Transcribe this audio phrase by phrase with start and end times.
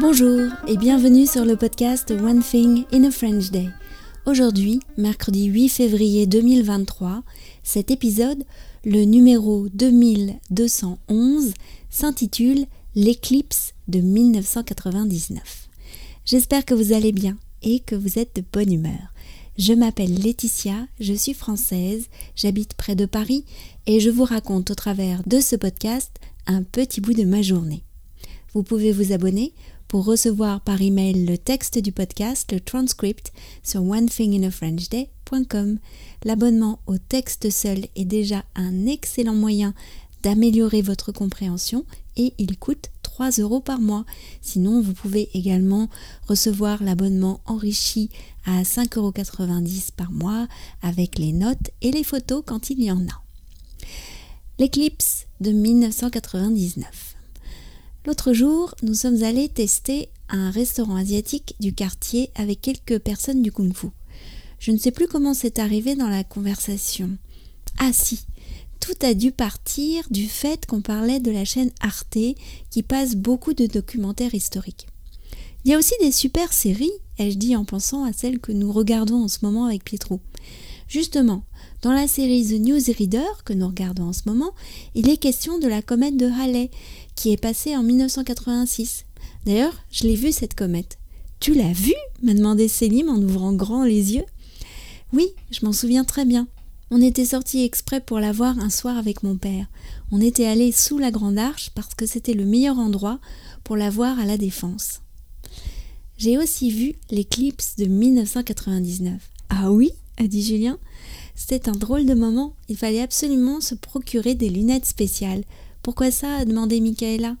[0.00, 3.68] Bonjour et bienvenue sur le podcast One Thing in a French Day.
[4.24, 7.22] Aujourd'hui, mercredi 8 février 2023,
[7.62, 8.42] cet épisode,
[8.86, 11.52] le numéro 2211,
[11.90, 15.68] s'intitule L'éclipse de 1999.
[16.24, 19.12] J'espère que vous allez bien et que vous êtes de bonne humeur.
[19.58, 23.44] Je m'appelle Laetitia, je suis française, j'habite près de Paris
[23.86, 26.10] et je vous raconte au travers de ce podcast
[26.46, 27.82] un petit bout de ma journée.
[28.54, 29.52] Vous pouvez vous abonner
[29.90, 33.32] pour recevoir par email le texte du podcast, le transcript
[33.64, 35.80] sur onethinginafrenchday.com.
[36.24, 39.74] L'abonnement au texte seul est déjà un excellent moyen
[40.22, 41.84] d'améliorer votre compréhension
[42.16, 44.04] et il coûte 3 euros par mois.
[44.40, 45.88] Sinon, vous pouvez également
[46.28, 48.10] recevoir l'abonnement enrichi
[48.46, 49.12] à 5,90 euros
[49.96, 50.46] par mois
[50.82, 53.24] avec les notes et les photos quand il y en a.
[54.60, 57.16] L'éclipse de 1999.
[58.06, 63.52] L'autre jour, nous sommes allés tester un restaurant asiatique du quartier avec quelques personnes du
[63.52, 63.88] kung fu.
[64.58, 67.10] Je ne sais plus comment c'est arrivé dans la conversation.
[67.78, 68.24] Ah si,
[68.80, 72.16] tout a dû partir du fait qu'on parlait de la chaîne Arte
[72.70, 74.86] qui passe beaucoup de documentaires historiques.
[75.64, 78.72] Il y a aussi des super séries, ai-je dit en pensant à celles que nous
[78.72, 80.20] regardons en ce moment avec Pietro.
[80.90, 81.44] Justement,
[81.82, 84.52] dans la série The Newsreader que nous regardons en ce moment,
[84.96, 86.68] il est question de la comète de Halley
[87.14, 89.04] qui est passée en 1986.
[89.46, 90.98] D'ailleurs, je l'ai vue cette comète.
[91.38, 94.24] Tu l'as vue m'a demandé Célim en ouvrant grand les yeux.
[95.12, 96.48] Oui, je m'en souviens très bien.
[96.90, 99.66] On était sortis exprès pour la voir un soir avec mon père.
[100.10, 103.20] On était allé sous la Grande Arche parce que c'était le meilleur endroit
[103.62, 105.02] pour la voir à la Défense.
[106.18, 109.22] J'ai aussi vu l'éclipse de 1999.
[109.50, 109.92] Ah oui?
[110.20, 110.78] A dit Julien.
[111.34, 112.54] C'était un drôle de moment.
[112.68, 115.44] Il fallait absolument se procurer des lunettes spéciales.
[115.82, 117.36] Pourquoi ça a demandé Michaela.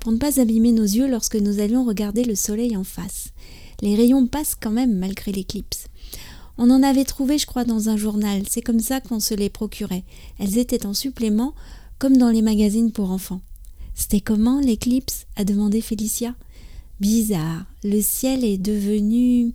[0.00, 3.28] Pour ne pas abîmer nos yeux lorsque nous allions regarder le soleil en face.
[3.80, 5.86] Les rayons passent quand même malgré l'éclipse.
[6.58, 8.42] On en avait trouvé, je crois, dans un journal.
[8.48, 10.04] C'est comme ça qu'on se les procurait.
[10.38, 11.54] Elles étaient en supplément,
[11.98, 13.40] comme dans les magazines pour enfants.
[13.94, 16.34] C'était comment l'éclipse a demandé Félicia.
[17.00, 17.64] Bizarre.
[17.82, 19.52] Le ciel est devenu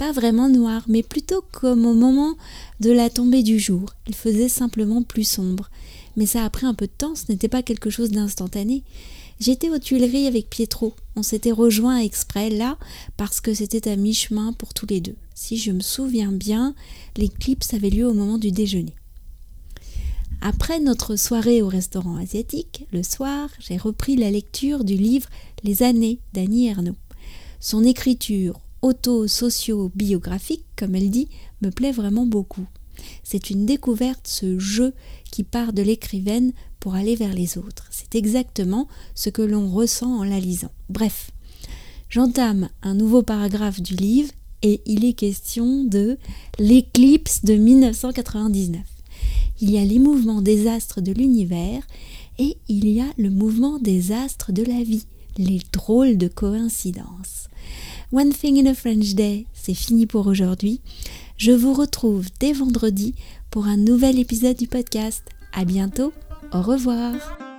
[0.00, 2.34] pas vraiment noir, mais plutôt comme au moment
[2.80, 3.90] de la tombée du jour.
[4.06, 5.68] Il faisait simplement plus sombre.
[6.16, 8.82] Mais ça a pris un peu de temps, ce n'était pas quelque chose d'instantané.
[9.40, 10.94] J'étais aux Tuileries avec Pietro.
[11.16, 12.78] On s'était rejoint exprès là
[13.18, 15.16] parce que c'était à mi-chemin pour tous les deux.
[15.34, 16.74] Si je me souviens bien,
[17.18, 18.94] l'éclipse avait lieu au moment du déjeuner.
[20.40, 25.28] Après notre soirée au restaurant asiatique, le soir, j'ai repris la lecture du livre
[25.62, 26.96] Les années d'Annie Ernaux.
[27.60, 31.28] Son écriture auto-socio-biographique, comme elle dit,
[31.62, 32.66] me plaît vraiment beaucoup.
[33.22, 34.92] C'est une découverte, ce jeu
[35.30, 37.86] qui part de l'écrivaine pour aller vers les autres.
[37.90, 40.72] C'est exactement ce que l'on ressent en la lisant.
[40.88, 41.30] Bref,
[42.08, 44.32] j'entame un nouveau paragraphe du livre
[44.62, 46.18] et il est question de
[46.58, 48.80] l'éclipse de 1999.
[49.60, 51.82] Il y a les mouvements des astres de l'univers
[52.38, 55.04] et il y a le mouvement des astres de la vie,
[55.38, 57.48] les drôles de coïncidences.
[58.12, 60.80] One Thing in a French Day, c'est fini pour aujourd'hui.
[61.36, 63.14] Je vous retrouve dès vendredi
[63.50, 65.24] pour un nouvel épisode du podcast.
[65.52, 66.12] À bientôt.
[66.52, 67.49] Au revoir.